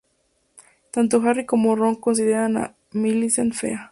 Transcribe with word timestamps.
Tanto 0.89 1.21
Harry 1.21 1.45
como 1.45 1.75
Ron 1.75 1.93
consideran 1.93 2.57
a 2.57 2.73
Millicent 2.91 3.53
fea. 3.53 3.89